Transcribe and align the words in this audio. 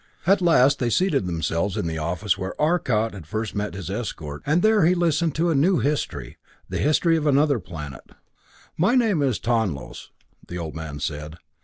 At 0.25 0.41
last 0.41 0.79
they 0.79 0.89
seated 0.89 1.27
themselves 1.27 1.77
in 1.77 1.85
the 1.85 1.99
office 1.99 2.35
where 2.35 2.59
Arcot 2.59 3.13
had 3.13 3.27
first 3.27 3.53
met 3.53 3.75
his 3.75 3.87
escort; 3.91 4.41
and 4.47 4.63
there 4.63 4.83
he 4.83 4.95
listened 4.95 5.35
to 5.35 5.51
a 5.51 5.53
new 5.53 5.77
history 5.77 6.39
the 6.67 6.79
history 6.79 7.15
of 7.17 7.27
another 7.27 7.59
planet. 7.59 8.09
"My 8.79 8.95
name 8.95 9.21
is 9.21 9.37
Tonlos," 9.37 10.09
the 10.47 10.57
old 10.57 10.73
man 10.73 10.99
said. 10.99 11.37